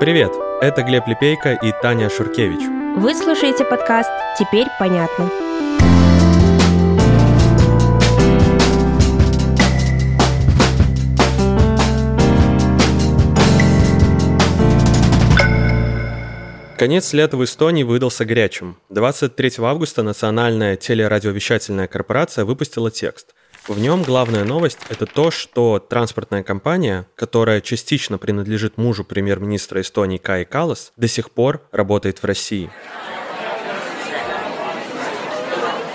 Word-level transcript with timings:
Привет, 0.00 0.32
это 0.60 0.84
Глеб 0.84 1.08
Лепейко 1.08 1.54
и 1.54 1.72
Таня 1.82 2.08
Шуркевич. 2.08 2.60
Вы 3.02 3.16
слушаете 3.16 3.64
подкаст 3.64 4.08
«Теперь 4.38 4.68
понятно». 4.78 5.28
Конец 16.78 17.12
лета 17.12 17.36
в 17.36 17.42
Эстонии 17.42 17.82
выдался 17.82 18.24
горячим. 18.24 18.76
23 18.90 19.54
августа 19.58 20.04
Национальная 20.04 20.76
телерадиовещательная 20.76 21.88
корпорация 21.88 22.44
выпустила 22.44 22.92
текст. 22.92 23.34
В 23.68 23.78
нем 23.78 24.02
главная 24.02 24.44
новость– 24.44 24.78
это 24.88 25.04
то, 25.04 25.30
что 25.30 25.78
транспортная 25.78 26.42
компания, 26.42 27.06
которая 27.14 27.60
частично 27.60 28.16
принадлежит 28.16 28.78
мужу 28.78 29.04
премьер-министра 29.04 29.82
Эстонии 29.82 30.16
Кай 30.16 30.46
Калас, 30.46 30.94
до 30.96 31.06
сих 31.06 31.30
пор 31.30 31.60
работает 31.70 32.22
в 32.22 32.24
России. 32.24 32.70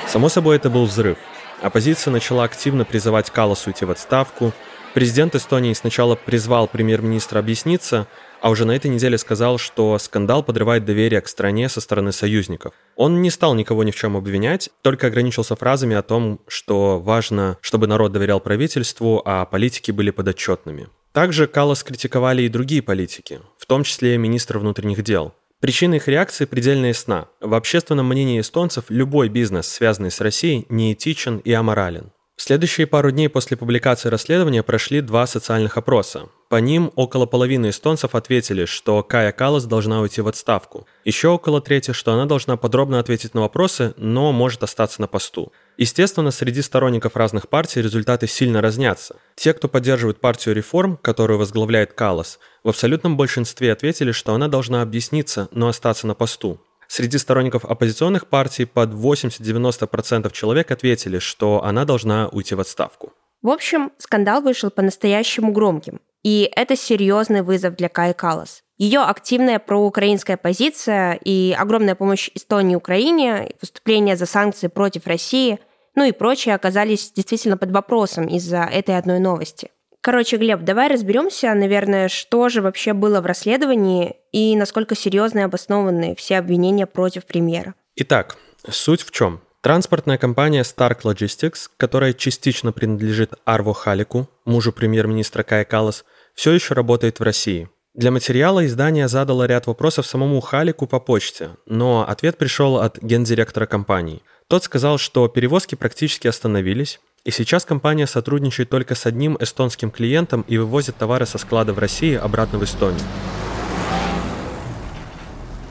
Само 0.07 0.29
собой, 0.29 0.57
это 0.57 0.69
был 0.69 0.85
взрыв. 0.85 1.17
Оппозиция 1.63 2.11
начала 2.11 2.43
активно 2.43 2.85
призывать 2.85 3.31
Каласу 3.31 3.71
уйти 3.71 3.85
в 3.85 3.89
отставку. 3.89 4.53
Президент 4.93 5.33
Эстонии 5.33 5.73
сначала 5.73 6.13
призвал 6.13 6.67
премьер-министра 6.67 7.39
объясниться, 7.39 8.05
а 8.43 8.49
уже 8.49 8.65
на 8.65 8.75
этой 8.75 8.91
неделе 8.91 9.17
сказал, 9.17 9.57
что 9.57 9.97
скандал 9.97 10.43
подрывает 10.43 10.83
доверие 10.83 11.21
к 11.21 11.29
стране 11.29 11.69
со 11.69 11.79
стороны 11.79 12.11
союзников. 12.11 12.73
Он 12.97 13.21
не 13.21 13.29
стал 13.29 13.55
никого 13.55 13.85
ни 13.85 13.91
в 13.91 13.95
чем 13.95 14.17
обвинять, 14.17 14.69
только 14.81 15.07
ограничился 15.07 15.55
фразами 15.55 15.95
о 15.95 16.01
том, 16.01 16.41
что 16.49 16.99
важно, 16.99 17.57
чтобы 17.61 17.87
народ 17.87 18.11
доверял 18.11 18.41
правительству, 18.41 19.21
а 19.23 19.45
политики 19.45 19.91
были 19.91 20.11
подотчетными. 20.11 20.89
Также 21.13 21.47
Калас 21.47 21.83
критиковали 21.83 22.41
и 22.41 22.49
другие 22.49 22.81
политики, 22.81 23.39
в 23.57 23.65
том 23.65 23.85
числе 23.85 24.17
министр 24.17 24.57
внутренних 24.57 25.01
дел. 25.03 25.33
Причина 25.61 25.93
их 25.95 26.09
реакции 26.09 26.43
предельно 26.43 26.87
ясна. 26.87 27.29
В 27.39 27.53
общественном 27.53 28.09
мнении 28.09 28.41
эстонцев 28.41 28.83
любой 28.89 29.29
бизнес, 29.29 29.67
связанный 29.69 30.11
с 30.11 30.19
Россией, 30.19 30.65
неэтичен 30.67 31.37
и 31.37 31.53
аморален. 31.53 32.11
В 32.35 32.41
следующие 32.41 32.87
пару 32.87 33.11
дней 33.11 33.29
после 33.29 33.55
публикации 33.55 34.09
расследования 34.09 34.63
прошли 34.63 35.01
два 35.01 35.27
социальных 35.27 35.77
опроса. 35.77 36.29
По 36.49 36.55
ним 36.55 36.91
около 36.95 37.27
половины 37.27 37.69
эстонцев 37.69 38.15
ответили, 38.15 38.65
что 38.65 39.03
Кая 39.03 39.31
Калас 39.31 39.65
должна 39.65 40.01
уйти 40.01 40.19
в 40.19 40.27
отставку. 40.27 40.87
Еще 41.05 41.27
около 41.27 41.61
трети, 41.61 41.93
что 41.93 42.11
она 42.11 42.25
должна 42.25 42.57
подробно 42.57 42.99
ответить 42.99 43.35
на 43.35 43.41
вопросы, 43.41 43.93
но 43.97 44.31
может 44.31 44.63
остаться 44.63 44.99
на 44.99 45.07
посту. 45.07 45.51
Естественно, 45.77 46.31
среди 46.31 46.63
сторонников 46.63 47.15
разных 47.15 47.49
партий 47.49 47.81
результаты 47.81 48.27
сильно 48.27 48.61
разнятся. 48.61 49.15
Те, 49.35 49.53
кто 49.53 49.67
поддерживает 49.67 50.19
партию 50.19 50.55
реформ, 50.55 50.97
которую 50.97 51.37
возглавляет 51.37 51.93
Калас, 51.93 52.39
в 52.63 52.69
абсолютном 52.69 53.15
большинстве 53.15 53.71
ответили, 53.71 54.11
что 54.11 54.33
она 54.33 54.47
должна 54.47 54.81
объясниться, 54.81 55.49
но 55.51 55.67
остаться 55.67 56.07
на 56.07 56.15
посту. 56.15 56.59
Среди 56.87 57.17
сторонников 57.17 57.65
оппозиционных 57.65 58.27
партий 58.27 58.65
под 58.65 58.91
80-90% 58.91 60.31
человек 60.31 60.71
ответили, 60.71 61.19
что 61.19 61.63
она 61.63 61.85
должна 61.85 62.27
уйти 62.29 62.55
в 62.55 62.59
отставку. 62.59 63.13
В 63.41 63.49
общем, 63.49 63.91
скандал 63.97 64.41
вышел 64.41 64.71
по-настоящему 64.71 65.51
громким. 65.51 65.99
И 66.23 66.49
это 66.55 66.77
серьезный 66.77 67.41
вызов 67.41 67.75
для 67.75 67.89
Каи 67.89 68.13
Калас. 68.13 68.63
Ее 68.77 69.01
активная 69.01 69.59
проукраинская 69.59 70.37
позиция 70.37 71.13
и 71.13 71.55
огромная 71.57 71.95
помощь 71.95 72.29
Эстонии 72.33 72.73
и 72.73 72.77
Украине, 72.77 73.51
выступления 73.61 74.15
за 74.15 74.25
санкции 74.25 74.67
против 74.67 75.05
России, 75.05 75.59
ну 75.95 76.05
и 76.05 76.11
прочее 76.11 76.55
оказались 76.55 77.11
действительно 77.11 77.57
под 77.57 77.71
вопросом 77.71 78.27
из-за 78.27 78.63
этой 78.63 78.97
одной 78.97 79.19
новости. 79.19 79.69
Короче, 80.03 80.35
Глеб, 80.35 80.63
давай 80.63 80.89
разберемся, 80.89 81.53
наверное, 81.53 82.09
что 82.09 82.49
же 82.49 82.61
вообще 82.61 82.91
было 82.91 83.21
в 83.21 83.25
расследовании 83.25 84.17
и 84.33 84.53
насколько 84.57 84.95
серьезны 84.95 85.39
и 85.39 85.43
обоснованы 85.43 86.13
все 86.17 86.39
обвинения 86.39 86.85
против 86.85 87.25
премьера. 87.25 87.73
Итак, 87.95 88.35
суть 88.69 89.01
в 89.01 89.11
чем? 89.11 89.39
Транспортная 89.61 90.17
компания 90.17 90.63
Stark 90.63 91.03
Logistics, 91.03 91.69
которая 91.77 92.11
частично 92.11 92.73
принадлежит 92.73 93.35
Арво 93.45 93.73
Халику, 93.73 94.27
мужу 94.43 94.73
премьер-министра 94.73 95.43
Кая 95.43 95.63
Калас, 95.63 96.03
все 96.33 96.51
еще 96.51 96.73
работает 96.73 97.21
в 97.21 97.23
России. 97.23 97.69
Для 97.93 98.11
материала 98.11 98.65
издание 98.65 99.07
задало 99.07 99.45
ряд 99.45 99.67
вопросов 99.67 100.05
самому 100.05 100.41
Халику 100.41 100.85
по 100.85 100.99
почте, 100.99 101.51
но 101.65 102.05
ответ 102.05 102.37
пришел 102.37 102.79
от 102.79 103.01
гендиректора 103.01 103.67
компании. 103.67 104.21
Тот 104.49 104.65
сказал, 104.65 104.97
что 104.97 105.29
перевозки 105.29 105.75
практически 105.75 106.27
остановились, 106.27 106.99
и 107.25 107.31
сейчас 107.31 107.63
компания 107.63 108.05
сотрудничает 108.05 108.69
только 108.69 108.95
с 108.95 109.05
одним 109.05 109.37
эстонским 109.39 109.91
клиентом 109.91 110.43
и 110.47 110.57
вывозит 110.57 110.97
товары 110.97 111.25
со 111.25 111.37
склада 111.37 111.73
в 111.73 111.79
России 111.79 112.15
обратно 112.15 112.59
в 112.59 112.63
Эстонию. 112.63 112.99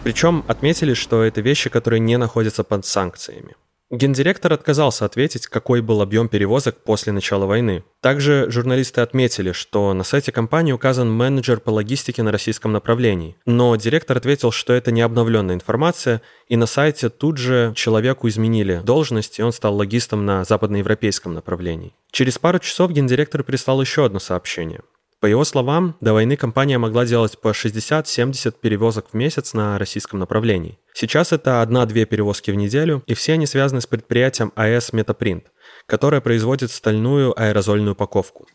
Причем 0.03 0.45
отметили, 0.49 0.95
что 0.95 1.23
это 1.23 1.41
вещи, 1.43 1.71
которые 1.71 2.01
не 2.01 2.17
находятся 2.17 2.65
под 2.65 2.87
санкциями. 2.87 3.55
Гендиректор 3.93 4.55
отказался 4.55 5.05
ответить, 5.05 5.47
какой 5.49 5.83
был 5.83 6.01
объем 6.01 6.27
перевозок 6.27 6.83
после 6.83 7.13
начала 7.13 7.45
войны. 7.45 7.85
Также 8.01 8.51
журналисты 8.51 9.03
отметили, 9.03 9.53
что 9.53 9.93
на 9.93 10.03
сайте 10.03 10.33
компании 10.33 10.73
указан 10.73 11.13
менеджер 11.13 11.61
по 11.61 11.69
логистике 11.69 12.23
на 12.23 12.33
российском 12.33 12.73
направлении. 12.73 13.37
Но 13.45 13.77
директор 13.77 14.17
ответил, 14.17 14.51
что 14.51 14.73
это 14.73 14.93
не 14.93 15.03
обновленная 15.03 15.57
информация, 15.57 16.23
и 16.49 16.57
на 16.57 16.65
сайте 16.65 17.11
тут 17.11 17.37
же 17.37 17.75
человеку 17.77 18.29
изменили 18.29 18.81
должность, 18.83 19.39
и 19.39 19.43
он 19.43 19.53
стал 19.53 19.77
логистом 19.77 20.25
на 20.25 20.45
западноевропейском 20.45 21.35
направлении. 21.35 21.93
Через 22.11 22.39
пару 22.39 22.61
часов 22.61 22.93
гендиректор 22.93 23.45
прислал 23.45 23.83
еще 23.83 24.07
одно 24.07 24.21
сообщение. 24.21 24.81
По 25.23 25.27
его 25.27 25.45
словам, 25.45 25.95
до 26.01 26.15
войны 26.15 26.37
компания 26.37 26.79
могла 26.79 27.05
делать 27.05 27.39
по 27.41 27.53
60-70 27.53 28.57
перевозок 28.61 29.07
в 29.13 29.15
месяц 29.15 29.55
на 29.55 29.79
российском 29.79 30.19
направлении. 30.19 30.81
Сейчас 30.95 31.31
это 31.31 31.63
одна-две 31.63 32.07
перевозки 32.07 32.51
в 32.51 32.57
неделю, 32.57 33.05
и 33.07 33.15
все 33.15 33.35
они 33.35 33.47
связаны 33.47 33.81
с 33.81 33.87
предприятием 33.87 34.53
АЭС 34.57 34.93
Метапринт, 34.93 35.45
которое 35.87 36.21
производит 36.21 36.73
стальную 36.73 37.41
аэрозольную 37.41 37.93
упаковку. 37.93 38.49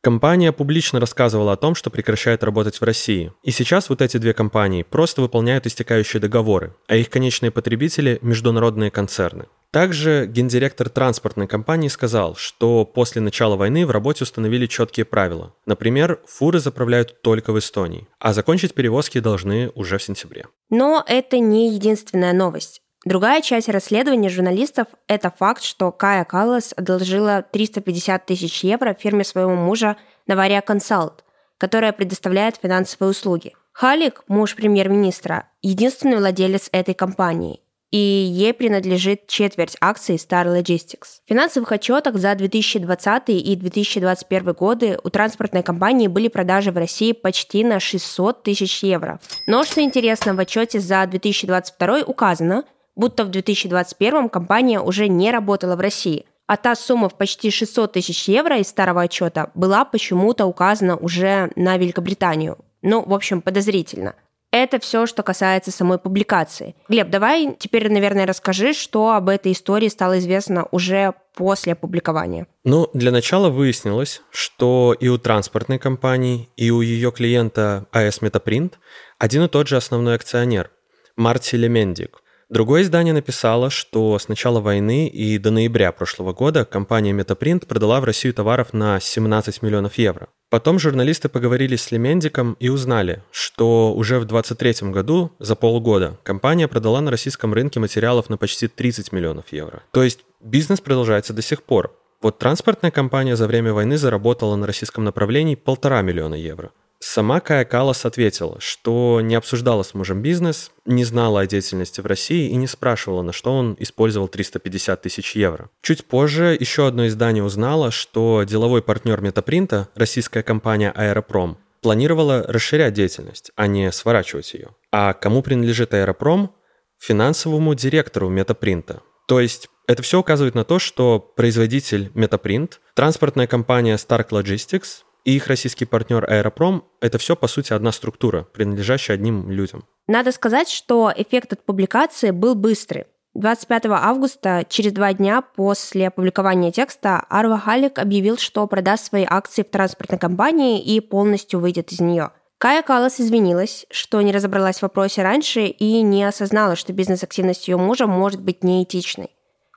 Компания 0.00 0.50
публично 0.50 0.98
рассказывала 0.98 1.52
о 1.52 1.56
том, 1.56 1.76
что 1.76 1.88
прекращает 1.88 2.42
работать 2.42 2.80
в 2.80 2.82
России. 2.82 3.32
И 3.44 3.52
сейчас 3.52 3.88
вот 3.88 4.02
эти 4.02 4.16
две 4.16 4.34
компании 4.34 4.82
просто 4.82 5.22
выполняют 5.22 5.66
истекающие 5.66 6.20
договоры, 6.20 6.74
а 6.88 6.96
их 6.96 7.08
конечные 7.08 7.52
потребители– 7.52 8.18
международные 8.22 8.90
концерны. 8.90 9.46
Также 9.70 10.26
гендиректор 10.26 10.88
транспортной 10.88 11.46
компании 11.46 11.88
сказал, 11.88 12.34
что 12.36 12.86
после 12.86 13.20
начала 13.20 13.56
войны 13.56 13.84
в 13.84 13.90
работе 13.90 14.24
установили 14.24 14.66
четкие 14.66 15.04
правила. 15.04 15.54
Например, 15.66 16.20
фуры 16.26 16.58
заправляют 16.58 17.20
только 17.20 17.52
в 17.52 17.58
Эстонии, 17.58 18.08
а 18.18 18.32
закончить 18.32 18.74
перевозки 18.74 19.20
должны 19.20 19.70
уже 19.74 19.98
в 19.98 20.02
сентябре. 20.02 20.46
Но 20.70 21.04
это 21.06 21.38
не 21.38 21.74
единственная 21.74 22.32
новость. 22.32 22.80
Другая 23.04 23.42
часть 23.42 23.68
расследования 23.68 24.30
журналистов– 24.30 24.88
это 25.06 25.30
факт, 25.30 25.62
что 25.62 25.92
Кая 25.92 26.24
Каллас 26.24 26.72
одолжила 26.76 27.44
350 27.52 28.26
тысяч 28.26 28.64
евро 28.64 28.96
фирме 28.98 29.22
своего 29.22 29.54
мужа 29.54 29.96
Навария 30.26 30.62
Консалт, 30.62 31.24
которая 31.58 31.92
предоставляет 31.92 32.56
финансовые 32.60 33.10
услуги. 33.10 33.54
Халик, 33.72 34.24
муж 34.28 34.56
премьер-министра, 34.56 35.48
единственный 35.62 36.16
владелец 36.16 36.68
этой 36.72 36.94
компании, 36.94 37.60
и 37.90 37.96
ей 37.98 38.52
принадлежит 38.52 39.26
четверть 39.26 39.76
акций 39.80 40.16
Star 40.16 40.46
Logistics. 40.46 41.20
В 41.24 41.28
финансовых 41.28 41.72
отчетах 41.72 42.16
за 42.16 42.34
2020 42.34 43.30
и 43.30 43.56
2021 43.56 44.52
годы 44.52 44.98
у 45.02 45.10
транспортной 45.10 45.62
компании 45.62 46.08
были 46.08 46.28
продажи 46.28 46.70
в 46.70 46.76
России 46.76 47.12
почти 47.12 47.64
на 47.64 47.80
600 47.80 48.42
тысяч 48.42 48.82
евро. 48.82 49.20
Но, 49.46 49.64
что 49.64 49.82
интересно, 49.82 50.34
в 50.34 50.40
отчете 50.40 50.80
за 50.80 51.06
2022 51.06 52.02
указано, 52.06 52.64
будто 52.94 53.24
в 53.24 53.28
2021 53.30 54.28
компания 54.28 54.80
уже 54.80 55.08
не 55.08 55.30
работала 55.30 55.76
в 55.76 55.80
России, 55.80 56.26
а 56.46 56.56
та 56.56 56.74
сумма 56.74 57.08
в 57.08 57.14
почти 57.16 57.50
600 57.50 57.92
тысяч 57.92 58.28
евро 58.28 58.58
из 58.58 58.68
старого 58.68 59.02
отчета 59.02 59.50
была 59.54 59.84
почему-то 59.84 60.46
указана 60.46 60.96
уже 60.96 61.50
на 61.56 61.76
Великобританию. 61.76 62.58
Ну, 62.82 63.02
в 63.04 63.12
общем, 63.14 63.42
подозрительно. 63.42 64.14
Это 64.50 64.78
все, 64.80 65.06
что 65.06 65.22
касается 65.22 65.70
самой 65.70 65.98
публикации. 65.98 66.74
Глеб, 66.88 67.10
давай 67.10 67.54
теперь, 67.58 67.90
наверное, 67.90 68.26
расскажи, 68.26 68.72
что 68.72 69.12
об 69.12 69.28
этой 69.28 69.52
истории 69.52 69.88
стало 69.88 70.18
известно 70.18 70.66
уже 70.70 71.12
после 71.34 71.74
опубликования. 71.74 72.46
Ну, 72.64 72.88
для 72.94 73.10
начала 73.10 73.50
выяснилось, 73.50 74.22
что 74.30 74.96
и 74.98 75.08
у 75.08 75.18
транспортной 75.18 75.78
компании, 75.78 76.48
и 76.56 76.70
у 76.70 76.80
ее 76.80 77.12
клиента 77.12 77.86
AS 77.92 78.22
Metaprint 78.22 78.74
один 79.18 79.44
и 79.44 79.48
тот 79.48 79.68
же 79.68 79.76
основной 79.76 80.14
акционер– 80.14 80.70
Марти 81.16 81.56
Лемендик– 81.56 82.22
Другое 82.50 82.80
издание 82.80 83.12
написало, 83.12 83.68
что 83.68 84.18
с 84.18 84.28
начала 84.28 84.60
войны 84.60 85.06
и 85.06 85.36
до 85.36 85.50
ноября 85.50 85.92
прошлого 85.92 86.32
года 86.32 86.64
компания 86.64 87.12
Metaprint 87.12 87.66
продала 87.66 88.00
в 88.00 88.04
Россию 88.04 88.32
товаров 88.32 88.72
на 88.72 88.98
17 89.00 89.60
миллионов 89.60 89.98
евро. 89.98 90.28
Потом 90.48 90.78
журналисты 90.78 91.28
поговорили 91.28 91.76
с 91.76 91.90
Лемендиком 91.90 92.54
и 92.58 92.70
узнали, 92.70 93.22
что 93.30 93.92
уже 93.92 94.18
в 94.18 94.24
2023 94.24 94.90
году, 94.90 95.30
за 95.38 95.56
полгода, 95.56 96.16
компания 96.22 96.68
продала 96.68 97.02
на 97.02 97.10
российском 97.10 97.52
рынке 97.52 97.80
материалов 97.80 98.30
на 98.30 98.38
почти 98.38 98.66
30 98.66 99.12
миллионов 99.12 99.52
евро. 99.52 99.82
То 99.90 100.02
есть 100.02 100.20
бизнес 100.40 100.80
продолжается 100.80 101.34
до 101.34 101.42
сих 101.42 101.62
пор. 101.62 101.94
Вот 102.22 102.38
транспортная 102.38 102.90
компания 102.90 103.36
за 103.36 103.46
время 103.46 103.74
войны 103.74 103.98
заработала 103.98 104.56
на 104.56 104.66
российском 104.66 105.04
направлении 105.04 105.54
полтора 105.54 106.00
миллиона 106.00 106.34
евро. 106.34 106.70
Сама 107.00 107.38
Кая 107.40 107.64
Калас 107.64 108.04
ответила, 108.04 108.56
что 108.60 109.20
не 109.22 109.36
обсуждала 109.36 109.84
с 109.84 109.94
мужем 109.94 110.20
бизнес, 110.20 110.72
не 110.84 111.04
знала 111.04 111.40
о 111.40 111.46
деятельности 111.46 112.00
в 112.00 112.06
России 112.06 112.50
и 112.50 112.56
не 112.56 112.66
спрашивала, 112.66 113.22
на 113.22 113.32
что 113.32 113.52
он 113.56 113.76
использовал 113.78 114.26
350 114.26 115.00
тысяч 115.00 115.36
евро. 115.36 115.70
Чуть 115.80 116.04
позже 116.04 116.56
еще 116.58 116.88
одно 116.88 117.06
издание 117.06 117.44
узнало, 117.44 117.92
что 117.92 118.42
деловой 118.42 118.82
партнер 118.82 119.20
Метапринта, 119.20 119.88
российская 119.94 120.42
компания 120.42 120.90
Аэропром, 120.90 121.58
планировала 121.82 122.42
расширять 122.48 122.94
деятельность, 122.94 123.52
а 123.54 123.68
не 123.68 123.92
сворачивать 123.92 124.54
ее. 124.54 124.70
А 124.90 125.12
кому 125.12 125.42
принадлежит 125.42 125.94
Аэропром? 125.94 126.52
Финансовому 126.98 127.74
директору 127.74 128.28
Метапринта. 128.28 129.02
То 129.28 129.38
есть 129.38 129.68
это 129.86 130.02
все 130.02 130.18
указывает 130.18 130.56
на 130.56 130.64
то, 130.64 130.80
что 130.80 131.20
производитель 131.20 132.10
Метапринт, 132.14 132.80
транспортная 132.94 133.46
компания 133.46 133.94
Stark 133.94 134.30
Logistics 134.30 135.02
и 135.24 135.36
их 135.36 135.46
российский 135.46 135.84
партнер 135.84 136.24
Аэропром— 136.28 136.84
это 137.00 137.18
все, 137.18 137.36
по 137.36 137.48
сути, 137.48 137.72
одна 137.72 137.92
структура, 137.92 138.42
принадлежащая 138.42 139.14
одним 139.14 139.50
людям. 139.50 139.84
Надо 140.06 140.32
сказать, 140.32 140.68
что 140.68 141.12
эффект 141.14 141.52
от 141.52 141.64
публикации 141.64 142.30
был 142.30 142.54
быстрый. 142.54 143.06
25 143.34 143.86
августа, 143.86 144.64
через 144.68 144.92
два 144.92 145.12
дня 145.12 145.42
после 145.42 146.08
опубликования 146.08 146.72
текста, 146.72 147.24
Арва 147.28 147.58
Халик 147.58 147.98
объявил, 147.98 148.36
что 148.36 148.66
продаст 148.66 149.06
свои 149.06 149.24
акции 149.28 149.62
в 149.62 149.70
транспортной 149.70 150.18
компании 150.18 150.82
и 150.82 151.00
полностью 151.00 151.60
выйдет 151.60 151.92
из 151.92 152.00
нее. 152.00 152.30
Кая 152.58 152.82
Калас 152.82 153.20
извинилась, 153.20 153.86
что 153.90 154.20
не 154.20 154.32
разобралась 154.32 154.78
в 154.78 154.82
вопросе 154.82 155.22
раньше 155.22 155.66
и 155.66 156.02
не 156.02 156.24
осознала, 156.24 156.74
что 156.74 156.92
бизнес-активность 156.92 157.68
ее 157.68 157.76
мужа 157.76 158.08
может 158.08 158.42
быть 158.42 158.64
неэтичной. 158.64 159.30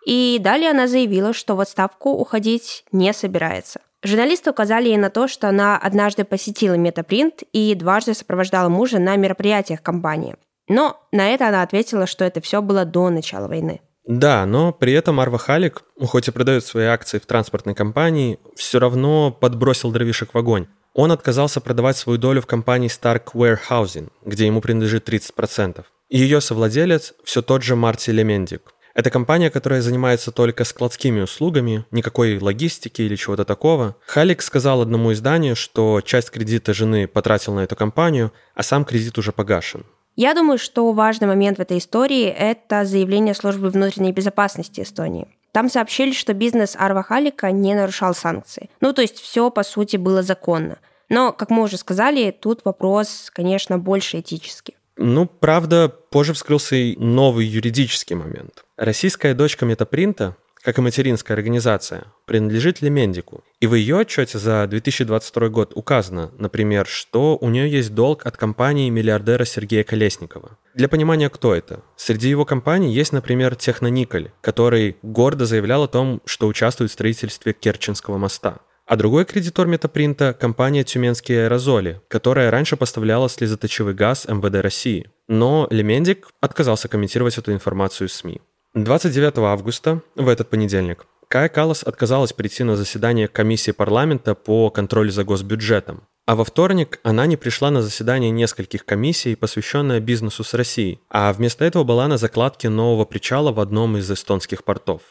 И 0.08 0.40
далее 0.42 0.72
она 0.72 0.88
заявила, 0.88 1.32
что 1.32 1.56
в 1.56 1.60
отставку 1.60 2.10
уходить 2.10 2.86
не 2.92 3.14
собирается. 3.14 3.82
Журналисты 4.04 4.50
указали 4.50 4.88
ей 4.88 4.98
на 4.98 5.10
то, 5.10 5.28
что 5.28 5.48
она 5.48 5.78
однажды 5.78 6.24
посетила 6.24 6.74
Метапринт 6.74 7.44
и 7.54 7.76
дважды 7.76 8.14
сопровождала 8.14 8.68
мужа 8.68 9.00
на 9.00 9.16
мероприятиях 9.16 9.82
компании. 9.84 10.36
Но 10.68 11.00
на 11.12 11.30
это 11.30 11.48
она 11.48 11.62
ответила, 11.62 12.08
что 12.08 12.26
это 12.26 12.42
все 12.42 12.62
было 12.62 12.86
до 12.86 13.10
начала 13.10 13.48
войны. 13.48 13.82
Да, 14.08 14.46
но 14.46 14.74
при 14.74 14.94
этом 14.94 15.20
Арва 15.20 15.38
Халик, 15.38 15.84
хоть 16.00 16.28
и 16.28 16.32
продает 16.32 16.66
свои 16.66 16.86
акции 16.86 17.20
в 17.20 17.26
транспортной 17.26 17.76
компании, 17.76 18.40
все 18.56 18.80
равно 18.80 19.32
подбросил 19.32 19.92
дровишек 19.92 20.34
в 20.34 20.38
огонь. 20.38 20.68
Он 20.94 21.12
отказался 21.12 21.62
продавать 21.62 21.98
свою 21.98 22.18
долю 22.18 22.42
в 22.42 22.48
компании 22.48 22.90
Stark 22.90 23.34
Warehousing, 23.34 24.10
где 24.26 24.48
ему 24.48 24.62
принадлежит 24.62 25.08
30%. 25.08 25.86
Ее 26.10 26.42
совладелец 26.42 27.14
все 27.24 27.42
тот 27.42 27.64
же 27.64 27.76
Марти 27.76 28.10
Лемендик. 28.10 28.74
Это 29.02 29.10
компания, 29.10 29.50
которая 29.50 29.82
занимается 29.82 30.32
только 30.32 30.64
складскими 30.64 31.22
услугами, 31.22 31.86
никакой 31.90 32.38
логистики 32.38 33.02
или 33.02 33.16
чего-то 33.16 33.46
такого. 33.46 33.96
Халик 34.06 34.44
сказал 34.44 34.80
одному 34.80 35.12
изданию, 35.12 35.56
что 35.56 36.02
часть 36.02 36.30
кредита 36.30 36.72
жены 36.76 37.08
потратил 37.08 37.56
на 37.56 37.62
эту 37.62 37.76
компанию, 37.76 38.32
а 38.54 38.62
сам 38.62 38.86
кредит 38.86 39.18
уже 39.18 39.32
погашен. 39.32 39.88
Я 40.16 40.36
думаю, 40.36 40.60
что 40.60 40.92
важный 40.92 41.28
момент 41.28 41.58
в 41.58 41.62
этой 41.62 41.80
истории– 41.80 42.26
это 42.26 42.86
заявление 42.86 43.34
службы 43.34 43.72
внутренней 43.72 44.12
безопасности 44.12 44.82
Эстонии. 44.82 45.28
Там 45.52 45.68
сообщили, 45.68 46.14
что 46.14 46.36
бизнес 46.36 46.76
Арва 46.78 47.02
Халика 47.02 47.50
не 47.50 47.74
нарушал 47.74 48.14
санкции. 48.14 48.70
Ну, 48.82 48.94
то 48.94 49.02
есть 49.02 49.20
все, 49.20 49.50
по 49.50 49.64
сути, 49.64 49.98
было 49.98 50.22
законно. 50.22 50.78
Но, 51.10 51.32
как 51.32 51.50
мы 51.50 51.64
уже 51.64 51.78
сказали, 51.78 52.30
тут 52.30 52.62
вопрос, 52.66 53.32
конечно, 53.34 53.80
больше 53.80 54.20
этический. 54.20 54.76
Ну, 55.02 55.26
правда, 55.26 55.90
позже 55.90 56.34
вскрылся 56.34 56.76
и 56.76 56.96
новый 56.98 57.46
юридический 57.46 58.16
момент. 58.16 58.64
Российская 58.78 59.34
дочка 59.34 59.66
Метапринта, 59.66 60.38
как 60.64 60.78
и 60.78 60.82
материнская 60.82 61.36
организация, 61.36 62.06
принадлежит 62.26 62.82
Лемендику. 62.82 63.44
И 63.60 63.66
в 63.66 63.74
ее 63.74 64.02
отчете 64.02 64.38
за 64.38 64.68
2022 64.68 65.50
год 65.50 65.72
указано, 65.74 66.32
например, 66.38 66.86
что 66.86 67.36
у 67.42 67.50
нее 67.50 67.70
есть 67.70 67.96
долг 67.96 68.28
от 68.28 68.38
компании 68.38 68.92
миллиардера 68.92 69.44
Сергея 69.44 69.84
Колесникова. 69.84 70.60
Для 70.76 70.88
понимания, 70.88 71.30
кто 71.30 71.56
это. 71.56 71.82
Среди 71.96 72.30
его 72.30 72.46
компаний 72.46 72.94
есть, 72.94 73.12
например, 73.12 73.56
Технониколь, 73.56 74.32
который 74.42 74.98
гордо 75.02 75.48
заявлял 75.48 75.84
о 75.84 75.88
том, 75.88 76.22
что 76.26 76.48
участвует 76.48 76.92
в 76.92 76.94
строительстве 76.94 77.54
Керченского 77.54 78.20
моста. 78.20 78.60
А 78.92 78.98
другой 78.98 79.24
кредитор 79.24 79.68
Метапринта– 79.68 80.34
компания 80.42 80.84
«Тюменские 80.84 81.46
аэрозоли», 81.46 82.02
которая 82.10 82.52
раньше 82.52 82.76
поставляла 82.76 83.30
слезоточивый 83.30 83.94
газ 83.94 84.28
МВД 84.28 84.56
России. 84.56 85.10
Но 85.30 85.66
Лемендик 85.72 86.28
отказался 86.42 86.90
комментировать 86.90 87.38
эту 87.38 87.54
информацию 87.54 88.10
СМИ. 88.10 88.42
29 88.74 89.38
августа, 89.38 90.02
в 90.16 90.28
этот 90.28 90.50
понедельник, 90.50 91.06
Кая 91.30 91.48
Калас 91.48 91.84
отказалась 91.84 92.34
прийти 92.34 92.66
на 92.66 92.76
заседание 92.76 93.30
комиссии 93.30 93.72
парламента 93.72 94.36
по 94.36 94.70
контролю 94.70 95.12
за 95.12 95.24
госбюджетом. 95.24 96.04
А 96.26 96.36
во 96.36 96.44
вторник 96.44 97.00
она 97.04 97.28
не 97.28 97.38
пришла 97.38 97.72
на 97.72 97.82
заседание 97.82 98.30
нескольких 98.30 98.84
комиссий, 98.84 99.36
посвященное 99.36 100.02
бизнесу 100.02 100.44
с 100.44 100.54
Россией, 100.54 101.00
а 101.10 101.32
вместо 101.32 101.64
этого 101.64 101.86
была 101.86 102.10
на 102.10 102.18
закладке 102.18 102.68
нового 102.68 103.06
причала 103.06 103.54
в 103.54 103.62
одном 103.62 103.96
из 103.96 104.12
эстонских 104.12 104.66
портов. 104.66 105.02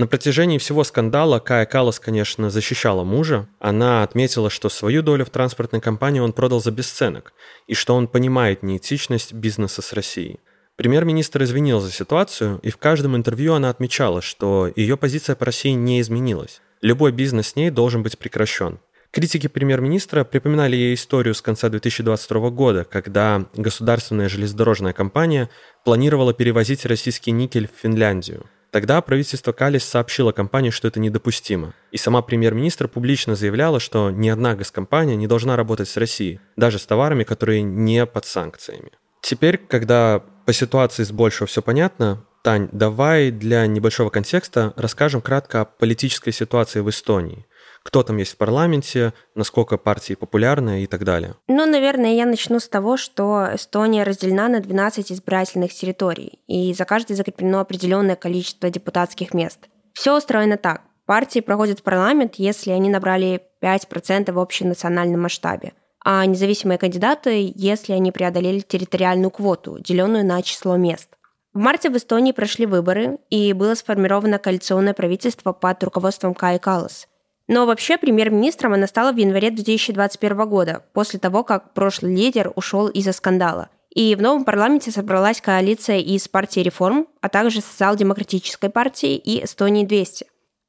На 0.00 0.06
протяжении 0.06 0.56
всего 0.56 0.82
скандала 0.82 1.40
Кая 1.40 1.66
Калас, 1.66 2.00
конечно, 2.00 2.48
защищала 2.48 3.04
мужа. 3.04 3.46
Она 3.58 4.02
отметила, 4.02 4.48
что 4.48 4.70
свою 4.70 5.02
долю 5.02 5.26
в 5.26 5.28
транспортной 5.28 5.82
компании 5.82 6.20
он 6.20 6.32
продал 6.32 6.62
за 6.62 6.70
бесценок, 6.70 7.34
и 7.66 7.74
что 7.74 7.94
он 7.94 8.08
понимает 8.08 8.62
неэтичность 8.62 9.34
бизнеса 9.34 9.82
с 9.82 9.92
Россией. 9.92 10.40
Премьер-министр 10.76 11.42
извинил 11.42 11.80
за 11.80 11.92
ситуацию, 11.92 12.60
и 12.62 12.70
в 12.70 12.78
каждом 12.78 13.14
интервью 13.14 13.52
она 13.52 13.68
отмечала, 13.68 14.22
что 14.22 14.72
ее 14.74 14.96
позиция 14.96 15.36
по 15.36 15.44
России 15.44 15.72
не 15.72 16.00
изменилась. 16.00 16.62
Любой 16.80 17.12
бизнес 17.12 17.48
с 17.48 17.56
ней 17.56 17.68
должен 17.68 18.02
быть 18.02 18.16
прекращен. 18.16 18.78
Критики 19.10 19.48
премьер-министра 19.48 20.24
припоминали 20.24 20.76
ей 20.76 20.94
историю 20.94 21.34
с 21.34 21.42
конца 21.42 21.68
2022 21.68 22.48
года, 22.48 22.84
когда 22.84 23.44
государственная 23.54 24.30
железнодорожная 24.30 24.94
компания 24.94 25.50
планировала 25.84 26.32
перевозить 26.32 26.86
российский 26.86 27.32
никель 27.32 27.68
в 27.68 27.78
Финляндию– 27.78 28.46
Тогда 28.70 29.00
правительство 29.00 29.52
Калис 29.52 29.84
сообщило 29.84 30.32
компании, 30.32 30.70
что 30.70 30.86
это 30.86 31.00
недопустимо. 31.00 31.74
И 31.90 31.96
сама 31.96 32.22
премьер-министр 32.22 32.88
публично 32.88 33.34
заявляла, 33.34 33.80
что 33.80 34.10
ни 34.10 34.28
одна 34.28 34.54
госкомпания 34.54 35.16
не 35.16 35.26
должна 35.26 35.56
работать 35.56 35.88
с 35.88 35.96
Россией, 35.96 36.40
даже 36.56 36.78
с 36.78 36.86
товарами, 36.86 37.24
которые 37.24 37.62
не 37.62 38.06
под 38.06 38.24
санкциями. 38.24 38.92
Теперь, 39.22 39.58
когда 39.58 40.22
по 40.46 40.52
ситуации 40.52 41.02
с 41.02 41.12
большего 41.12 41.46
все 41.46 41.62
понятно, 41.62 42.24
Тань, 42.42 42.70
давай 42.72 43.30
для 43.30 43.66
небольшого 43.66 44.08
контекста 44.08 44.72
расскажем 44.76 45.20
кратко 45.20 45.60
о 45.60 45.64
политической 45.66 46.32
ситуации 46.32 46.80
в 46.80 46.88
Эстонии 46.88 47.44
кто 47.82 48.02
там 48.02 48.18
есть 48.18 48.32
в 48.32 48.36
парламенте, 48.36 49.12
насколько 49.34 49.78
партии 49.78 50.14
популярны 50.14 50.82
и 50.82 50.86
так 50.86 51.04
далее. 51.04 51.36
Ну, 51.48 51.66
наверное, 51.66 52.14
я 52.14 52.26
начну 52.26 52.60
с 52.60 52.68
того, 52.68 52.96
что 52.96 53.48
Эстония 53.54 54.02
разделена 54.02 54.48
на 54.48 54.60
12 54.60 55.12
избирательных 55.12 55.72
территорий, 55.72 56.40
и 56.46 56.74
за 56.74 56.84
каждой 56.84 57.16
закреплено 57.16 57.60
определенное 57.60 58.16
количество 58.16 58.70
депутатских 58.70 59.34
мест. 59.34 59.58
Все 59.94 60.16
устроено 60.16 60.56
так. 60.56 60.82
Партии 61.06 61.40
проходят 61.40 61.80
в 61.80 61.82
парламент, 61.82 62.34
если 62.36 62.70
они 62.70 62.88
набрали 62.88 63.42
5% 63.62 64.30
в 64.30 64.38
общенациональном 64.38 65.22
масштабе, 65.22 65.72
а 66.04 66.24
независимые 66.24 66.78
кандидаты, 66.78 67.52
если 67.54 67.94
они 67.94 68.12
преодолели 68.12 68.60
территориальную 68.60 69.30
квоту, 69.30 69.78
деленную 69.80 70.24
на 70.24 70.40
число 70.42 70.76
мест. 70.76 71.08
В 71.52 71.58
марте 71.58 71.90
в 71.90 71.96
Эстонии 71.96 72.30
прошли 72.30 72.64
выборы, 72.64 73.18
и 73.28 73.52
было 73.54 73.74
сформировано 73.74 74.38
коалиционное 74.38 74.94
правительство 74.94 75.52
под 75.52 75.82
руководством 75.82 76.32
Кай 76.32 76.60
Калас. 76.60 77.08
Но 77.50 77.66
вообще 77.66 77.98
премьер-министром 77.98 78.74
она 78.74 78.86
стала 78.86 79.10
в 79.10 79.16
январе 79.16 79.50
2021 79.50 80.48
года, 80.48 80.84
после 80.92 81.18
того, 81.18 81.42
как 81.42 81.74
прошлый 81.74 82.14
лидер 82.14 82.52
ушел 82.54 82.86
из-за 82.86 83.12
скандала. 83.12 83.70
И 83.92 84.14
в 84.14 84.22
новом 84.22 84.44
парламенте 84.44 84.92
собралась 84.92 85.40
коалиция 85.40 85.98
из 85.98 86.28
партии 86.28 86.60
реформ, 86.60 87.08
а 87.20 87.28
также 87.28 87.60
социал-демократической 87.60 88.70
партии 88.70 89.16
и 89.16 89.44
Эстонии 89.44 89.84
200. 89.84 90.26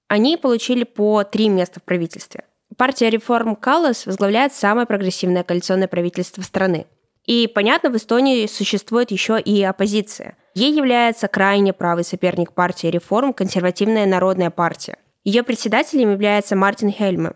Они 0.08 0.38
получили 0.38 0.84
по 0.84 1.24
три 1.24 1.50
места 1.50 1.80
в 1.80 1.84
правительстве. 1.84 2.46
Партия 2.76 3.12
реформ 3.12 3.56
Каллас 3.56 4.08
возглавляет 4.08 4.52
самое 4.52 4.88
прогрессивное 4.88 5.44
коалиционное 5.44 5.88
правительство 5.88 6.42
страны. 6.42 6.88
И, 7.28 7.46
понятно, 7.46 7.92
в 7.92 7.98
Эстонии 7.98 8.48
существует 8.48 9.12
еще 9.12 9.40
и 9.40 9.62
оппозиция. 9.62 10.36
Ей 10.56 10.74
является 10.74 11.28
крайне 11.28 11.74
правый 11.74 12.04
соперник 12.04 12.54
партии 12.54 12.88
реформ 12.88 13.34
консервативная 13.34 14.08
народная 14.08 14.50
партия– 14.50 14.98
ее 15.24 15.44
председателем 15.44 16.12
является 16.12 16.56
Мартин 16.56 16.92
Хельме. 16.92 17.34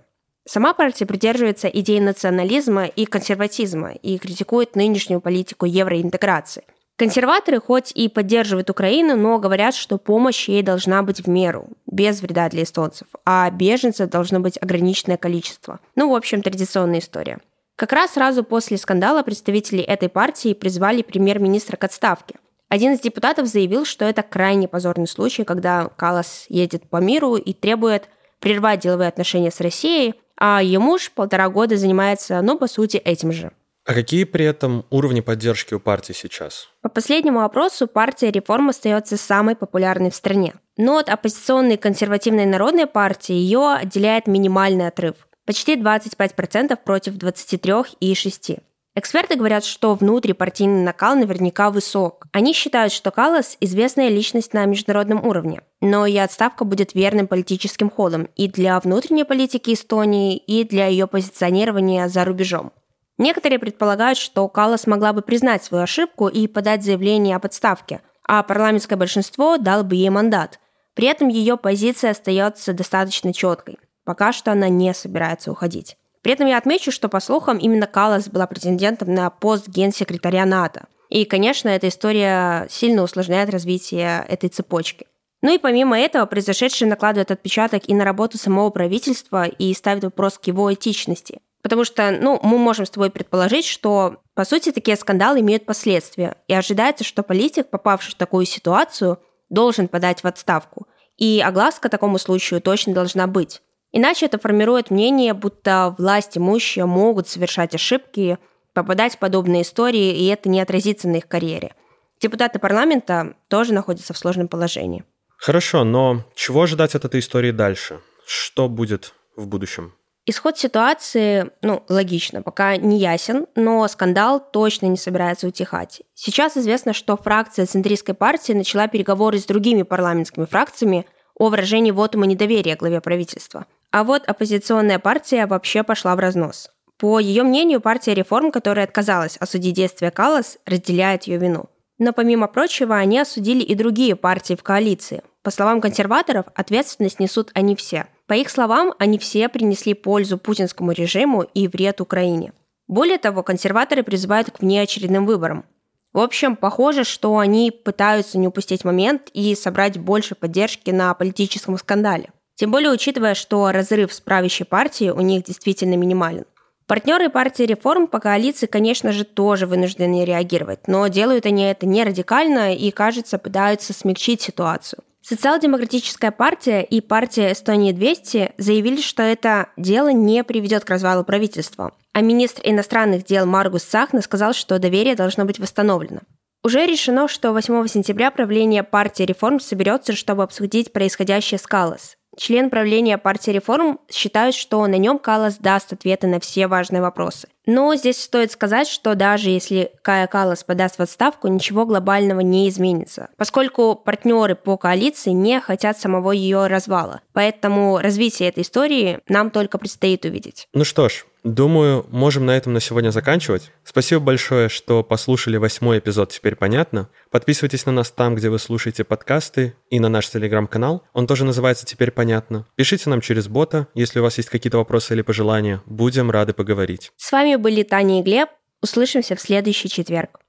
Сама 0.48 0.74
партия 0.74 1.06
придерживается 1.06 1.68
идей 1.68 2.00
национализма 2.00 2.86
и 2.86 3.06
консерватизма 3.06 3.92
и 3.94 4.18
критикует 4.18 4.76
нынешнюю 4.76 5.22
политику 5.22 5.66
евроинтеграции. 5.66 6.64
Консерваторы 6.98 7.60
хоть 7.60 7.92
и 7.92 8.08
поддерживают 8.08 8.70
Украину, 8.70 9.18
но 9.18 9.38
говорят, 9.38 9.76
что 9.76 9.98
помощь 9.98 10.48
ей 10.48 10.64
должна 10.64 11.04
быть 11.04 11.22
в 11.22 11.28
меру, 11.28 11.68
без 11.86 12.22
вреда 12.22 12.48
для 12.48 12.64
эстонцев, 12.64 13.08
а 13.26 13.50
беженцев 13.50 14.10
должно 14.10 14.40
быть 14.40 14.58
ограниченное 14.62 15.18
количество. 15.18 15.80
Ну, 15.96 16.10
в 16.10 16.16
общем, 16.16 16.42
традиционная 16.42 17.00
история. 17.00 17.40
Как 17.76 17.92
раз 17.92 18.14
сразу 18.14 18.44
после 18.44 18.78
скандала 18.78 19.24
представители 19.24 19.84
этой 19.84 20.08
партии 20.08 20.54
призвали 20.54 21.02
премьер-министра 21.02 21.76
к 21.76 21.84
отставке. 21.84 22.36
Один 22.70 22.94
из 22.94 23.00
депутатов 23.00 23.48
заявил, 23.48 23.86
что 23.86 24.06
это 24.06 24.24
крайне 24.24 24.68
позорный 24.68 25.08
случай, 25.08 25.44
когда 25.44 25.88
Калас 25.90 26.46
едет 26.50 26.90
по 26.90 26.98
миру 26.98 27.36
и 27.36 27.54
требует 27.54 28.10
прервать 28.40 28.82
деловые 28.82 29.08
отношения 29.08 29.52
с 29.52 29.62
Россией, 29.62 30.16
а 30.38 30.62
ее 30.62 30.80
муж 30.80 31.12
полтора 31.12 31.50
года 31.50 31.78
занимается, 31.78 32.42
ну, 32.42 32.58
по 32.58 32.68
сути, 32.68 32.98
этим 32.98 33.32
же. 33.32 33.52
А 33.86 33.94
какие 33.94 34.24
при 34.24 34.46
этом 34.46 34.84
уровни 34.90 35.22
поддержки 35.22 35.76
у 35.76 35.80
партии 35.80 36.14
сейчас? 36.14 36.70
По 36.82 36.90
последнему 36.90 37.42
опросу 37.42 37.88
партия 37.88 38.32
реформ 38.32 38.70
остается 38.70 39.16
самой 39.16 39.56
популярной 39.56 40.10
в 40.10 40.16
стране. 40.16 40.56
Но 40.76 40.98
от 40.98 41.10
оппозиционной 41.10 41.78
консервативной 41.78 42.46
народной 42.46 42.88
партии 42.88 43.34
ее 43.34 43.74
отделяет 43.74 44.26
минимальный 44.26 44.88
отрыв– 44.88 45.16
почти 45.46 45.76
25% 45.76 46.78
против 46.84 47.14
23,6%. 47.14 48.60
Эксперты 48.98 49.36
говорят, 49.36 49.66
что 49.66 49.94
внутрипартийный 49.94 50.82
накал 50.82 51.18
наверняка 51.18 51.70
высок. 51.70 52.28
Они 52.32 52.54
считают, 52.54 52.94
что 52.94 53.12
Калас– 53.12 53.58
известная 53.60 54.08
личность 54.08 54.54
на 54.54 54.64
международном 54.64 55.26
уровне. 55.26 55.64
Но 55.82 56.06
и 56.06 56.16
отставка 56.16 56.64
будет 56.64 56.94
верным 56.94 57.28
политическим 57.28 57.90
ходом 57.90 58.30
и 58.38 58.48
для 58.48 58.80
внутренней 58.80 59.26
политики 59.26 59.74
Эстонии, 59.74 60.38
и 60.38 60.64
для 60.64 60.88
ее 60.88 61.08
позиционирования 61.08 62.08
за 62.08 62.24
рубежом. 62.24 62.72
Некоторые 63.18 63.60
предполагают, 63.60 64.18
что 64.18 64.48
Калас 64.48 64.88
могла 64.88 65.12
бы 65.12 65.22
признать 65.22 65.62
свою 65.62 65.84
ошибку 65.84 66.30
и 66.30 66.48
подать 66.48 66.84
заявление 66.84 67.36
об 67.36 67.46
отставке, 67.46 68.00
а 68.24 68.44
парламентское 68.44 68.98
большинство 68.98 69.58
дало 69.58 69.84
бы 69.84 69.96
ей 69.96 70.10
мандат. 70.10 70.62
При 70.94 71.08
этом 71.08 71.28
ее 71.28 71.58
позиция 71.58 72.12
остается 72.12 72.72
достаточно 72.72 73.34
четкой. 73.34 73.78
Пока 74.06 74.32
что 74.32 74.54
она 74.54 74.70
не 74.70 74.94
собирается 74.94 75.52
уходить. 75.52 75.98
При 76.26 76.34
этом 76.34 76.48
я 76.48 76.58
отмечу, 76.58 76.92
что, 76.92 77.08
по 77.08 77.20
слухам, 77.20 77.60
именно 77.60 77.86
Каллас 77.86 78.30
была 78.30 78.48
претендентом 78.48 79.14
на 79.14 79.30
пост 79.30 79.68
генсекретаря 79.68 80.44
НАТО. 80.46 80.88
И, 81.10 81.24
конечно, 81.24 81.70
эта 81.70 81.88
история 81.88 82.66
сильно 82.68 83.04
усложняет 83.04 83.52
развитие 83.52 84.26
этой 84.28 84.50
цепочки. 84.50 85.06
Ну 85.44 85.54
и 85.54 85.60
помимо 85.60 86.00
этого, 86.00 86.26
произошедшее 86.26 86.90
накладывает 86.90 87.30
отпечаток 87.30 87.88
и 87.88 87.94
на 87.94 88.04
работу 88.04 88.40
самого 88.40 88.72
правительства 88.72 89.46
и 89.46 89.72
ставит 89.76 90.04
вопрос 90.04 90.40
к 90.40 90.48
его 90.48 90.74
этичности. 90.74 91.42
Потому 91.62 91.84
что, 91.84 92.10
ну, 92.10 92.40
мы 92.42 92.58
можем 92.58 92.88
с 92.88 92.90
тобой 92.90 93.12
предположить, 93.12 93.68
что, 93.68 94.16
по 94.34 94.46
сути, 94.46 94.72
такие 94.72 94.98
скандалы 94.98 95.42
имеют 95.42 95.68
последствия. 95.68 96.38
И 96.48 96.56
ожидается, 96.56 97.04
что 97.04 97.22
политик, 97.22 97.70
попавший 97.70 98.14
в 98.14 98.18
такую 98.18 98.48
ситуацию, 98.48 99.20
должен 99.52 99.88
подать 99.88 100.24
в 100.24 100.26
отставку. 100.26 100.88
И 101.18 101.40
огласка 101.46 101.88
такому 101.88 102.18
случаю 102.18 102.62
точно 102.62 102.96
должна 102.96 103.28
быть. 103.28 103.62
Иначе 103.98 104.26
это 104.26 104.38
формирует 104.38 104.92
мнение, 104.92 105.34
будто 105.34 105.96
власть 105.98 106.38
имущие 106.38 106.86
могут 106.86 107.30
совершать 107.30 107.74
ошибки, 107.76 108.38
попадать 108.74 109.16
в 109.16 109.20
подобные 109.20 109.62
истории, 109.62 110.18
и 110.18 110.26
это 110.26 110.50
не 110.50 110.60
отразится 110.60 111.08
на 111.08 111.16
их 111.16 111.30
карьере. 111.30 111.74
Депутаты 112.20 112.60
парламента 112.60 113.38
тоже 113.48 113.74
находятся 113.74 114.12
в 114.12 114.18
сложном 114.18 114.50
положении. 114.50 115.06
Хорошо, 115.38 115.86
но 115.86 116.26
чего 116.36 116.64
ожидать 116.64 116.94
от 116.94 117.06
этой 117.06 117.22
истории 117.22 117.52
дальше? 117.52 118.02
Что 118.26 118.68
будет 118.68 119.14
в 119.38 119.48
будущем? 119.48 119.94
Исход 120.26 120.58
ситуации, 120.58 121.52
ну, 121.62 121.82
логично, 121.88 122.42
пока 122.42 122.76
не 122.76 123.00
ясен, 123.00 123.46
но 123.56 123.88
скандал 123.88 124.42
точно 124.42 124.88
не 124.88 124.98
собирается 124.98 125.48
утихать. 125.48 126.02
Сейчас 126.14 126.58
известно, 126.58 126.92
что 126.92 127.16
фракция 127.16 127.66
Центристской 127.66 128.14
партии 128.14 128.52
начала 128.52 128.90
переговоры 128.90 129.38
с 129.40 129.46
другими 129.46 129.84
парламентскими 129.84 130.44
фракциями 130.44 131.06
о 131.38 131.48
выражении 131.48 131.92
вотума 131.92 132.26
недоверия 132.26 132.76
главе 132.76 133.00
правительства. 133.00 133.68
А 133.96 134.04
вот 134.04 134.28
оппозиционная 134.28 135.00
партия 135.00 135.46
вообще 135.46 135.82
пошла 135.82 136.18
в 136.18 136.20
разнос. 136.20 136.70
По 136.98 137.18
ее 137.18 137.44
мнению, 137.44 137.80
партия 137.80 138.14
реформ, 138.14 138.52
которая 138.52 138.84
отказалась 138.84 139.38
осудить 139.38 139.74
действия 139.74 140.12
Каллас, 140.12 140.58
разделяет 140.66 141.24
ее 141.24 141.38
вину. 141.38 141.68
Но 141.98 142.12
помимо 142.12 142.48
прочего, 142.50 142.98
они 142.98 143.18
осудили 143.18 143.64
и 143.64 143.74
другие 143.74 144.18
партии 144.18 144.56
в 144.56 144.64
коалиции. 144.64 145.24
По 145.44 145.50
словам 145.50 145.80
консерваторов, 145.80 146.48
ответственность 146.56 147.22
несут 147.22 147.52
они 147.54 147.74
все. 147.78 148.08
По 148.28 148.34
их 148.34 148.50
словам, 148.50 148.94
они 149.00 149.18
все 149.18 149.48
принесли 149.48 149.94
пользу 149.94 150.38
путинскому 150.38 150.92
режиму 150.92 151.44
и 151.44 151.70
вред 151.70 152.02
Украине. 152.02 152.52
Более 152.90 153.18
того, 153.18 153.44
консерваторы 153.44 154.04
призывают 154.04 154.52
к 154.52 154.60
внеочередным 154.60 155.26
выборам. 155.26 155.64
В 156.12 156.20
общем, 156.20 156.58
похоже, 156.58 157.06
что 157.06 157.38
они 157.38 157.72
пытаются 157.72 158.38
не 158.40 158.50
упустить 158.50 158.84
момент 158.84 159.30
и 159.32 159.56
собрать 159.56 159.98
больше 159.98 160.36
поддержки 160.36 160.90
на 160.90 161.14
политическом 161.14 161.78
скандале. 161.78 162.32
Тем 162.56 162.72
более 162.72 162.92
учитывая, 162.92 163.36
что 163.36 163.72
разрыв 163.72 164.14
с 164.14 164.22
правящей 164.22 164.66
партией 164.66 165.12
у 165.12 165.22
них 165.22 165.44
действительно 165.44 165.96
минимален. 165.96 166.46
Партнеры 166.88 167.30
партии 167.30 167.64
реформ 167.64 168.08
по 168.08 168.20
коалиции, 168.20 168.68
конечно 168.68 169.12
же, 169.12 169.24
тоже 169.24 169.66
вынуждены 169.66 170.24
реагировать, 170.24 170.88
но 170.88 171.08
делают 171.08 171.48
они 171.48 171.64
это 171.64 171.88
не 171.88 172.04
радикально 172.04 172.76
и, 172.76 172.92
кажется, 172.92 173.40
пытаются 173.40 173.92
смягчить 173.92 174.42
ситуацию. 174.42 175.02
Социал-демократическая 175.28 176.30
партия 176.30 176.84
и 176.84 177.02
партия 177.02 177.52
Эстонии 177.52 177.92
200 177.92 178.54
заявили, 178.60 179.02
что 179.02 179.24
это 179.24 179.70
дело 179.76 180.10
не 180.10 180.44
приведет 180.44 180.86
к 180.86 180.90
развалу 180.92 181.24
правительства. 181.24 181.94
А 182.14 182.22
министр 182.22 182.62
иностранных 182.64 183.26
дел 183.26 183.48
Маргус 183.48 183.84
Сахна 183.84 184.22
сказал, 184.22 184.54
что 184.54 184.78
доверие 184.78 185.16
должно 185.16 185.46
быть 185.46 185.58
восстановлено. 185.58 186.20
Уже 186.64 186.86
решено, 186.86 187.28
что 187.28 187.54
8 187.54 187.88
сентября 187.88 188.30
правление 188.30 188.84
партии 188.84 189.24
реформ 189.24 189.60
соберется, 189.60 190.14
чтобы 190.14 190.44
обсудить 190.44 190.94
происходящее 190.94 191.58
с 191.58 191.64
Калас. 191.64 192.18
Член 192.38 192.70
правления 192.70 193.18
партии 193.18 193.52
реформ 193.52 194.00
считает, 194.12 194.56
что 194.56 194.86
на 194.88 194.96
нем 194.96 195.20
Калас 195.20 195.58
даст 195.58 195.94
ответы 195.94 196.28
на 196.28 196.40
все 196.40 196.68
важные 196.68 197.02
вопросы. 197.02 197.48
Но 197.66 197.96
здесь 197.96 198.22
стоит 198.22 198.52
сказать, 198.52 198.88
что 198.88 199.16
даже 199.16 199.50
если 199.50 199.92
Кая 200.02 200.28
Калас 200.28 200.64
подаст 200.64 200.98
в 200.98 201.02
отставку, 201.02 201.48
ничего 201.48 201.86
глобального 201.86 202.42
не 202.42 202.70
изменится, 202.70 203.30
поскольку 203.38 203.96
партнеры 203.96 204.56
по 204.56 204.78
коалиции 204.78 205.32
не 205.32 205.60
хотят 205.60 205.98
самого 205.98 206.32
ее 206.32 206.68
развала. 206.68 207.22
Поэтому 207.34 207.98
развитие 208.00 208.50
этой 208.50 208.64
истории 208.64 209.20
нам 209.28 209.50
только 209.50 209.78
предстоит 209.78 210.26
увидеть. 210.26 210.68
Ну 210.74 210.84
что 210.84 211.10
ж, 211.10 211.26
Думаю, 211.46 212.08
можем 212.10 212.48
на 212.48 212.58
этом 212.58 212.74
на 212.74 212.80
сегодня 212.80 213.12
заканчивать. 213.12 213.72
Спасибо 213.84 214.20
большое, 214.20 214.68
что 214.68 215.04
послушали 215.04 215.58
восьмой 215.58 216.00
эпизод 216.00 216.32
«Теперь 216.32 216.56
понятно». 216.56 217.08
Подписывайтесь 217.30 217.86
на 217.86 217.92
нас 217.92 218.10
там, 218.10 218.34
где 218.34 218.50
вы 218.50 218.58
слушаете 218.58 219.04
подкасты, 219.04 219.76
и 219.92 220.00
на 220.00 220.10
наш 220.10 220.28
телеграм-канал. 220.28 221.04
Он 221.14 221.28
тоже 221.28 221.46
называется 221.46 221.86
«Теперь 221.86 222.10
понятно». 222.10 222.66
Пишите 222.76 223.12
нам 223.12 223.22
через 223.22 223.48
бота, 223.48 223.88
если 223.94 224.20
у 224.20 224.24
вас 224.24 224.38
есть 224.38 224.50
какие-то 224.50 224.80
вопросы 224.80 225.14
или 225.14 225.22
пожелания. 225.22 225.84
Будем 225.86 226.32
рады 226.32 226.54
поговорить. 226.54 227.12
С 227.16 227.32
вами 227.32 227.58
были 227.58 227.84
Таня 227.84 228.22
и 228.22 228.24
Глеб. 228.24 228.50
Услышимся 228.82 229.36
в 229.36 229.40
следующий 229.40 229.88
четверг. 229.88 230.40